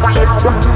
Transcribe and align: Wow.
Wow. 0.00 0.67